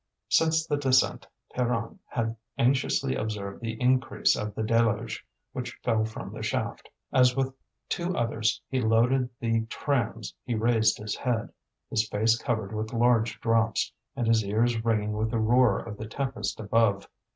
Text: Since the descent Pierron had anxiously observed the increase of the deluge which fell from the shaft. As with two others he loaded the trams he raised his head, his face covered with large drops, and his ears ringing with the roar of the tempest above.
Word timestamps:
Since 0.29 0.65
the 0.65 0.77
descent 0.77 1.27
Pierron 1.53 1.99
had 2.07 2.35
anxiously 2.57 3.13
observed 3.15 3.61
the 3.61 3.79
increase 3.79 4.35
of 4.35 4.55
the 4.55 4.63
deluge 4.63 5.23
which 5.51 5.77
fell 5.83 6.05
from 6.05 6.33
the 6.33 6.41
shaft. 6.41 6.89
As 7.13 7.35
with 7.35 7.53
two 7.87 8.17
others 8.17 8.59
he 8.67 8.81
loaded 8.81 9.29
the 9.39 9.67
trams 9.67 10.33
he 10.43 10.55
raised 10.55 10.97
his 10.97 11.15
head, 11.15 11.53
his 11.91 12.09
face 12.09 12.35
covered 12.35 12.73
with 12.73 12.93
large 12.93 13.39
drops, 13.41 13.93
and 14.15 14.25
his 14.25 14.43
ears 14.43 14.83
ringing 14.83 15.13
with 15.13 15.29
the 15.29 15.37
roar 15.37 15.77
of 15.77 15.97
the 15.99 16.07
tempest 16.07 16.59
above. 16.59 17.07